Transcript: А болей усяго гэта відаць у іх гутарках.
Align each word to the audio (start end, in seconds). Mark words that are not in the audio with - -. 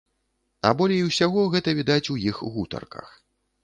А 0.69 0.71
болей 0.79 1.03
усяго 1.09 1.45
гэта 1.59 1.77
відаць 1.83 2.03
у 2.17 2.21
іх 2.33 2.43
гутарках. 2.57 3.19